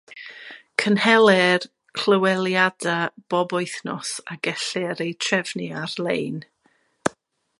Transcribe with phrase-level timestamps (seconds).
[0.83, 1.67] Cynhelir
[1.97, 6.41] clyweliadau bob wythnos a gellir eu trefnu ar-lein.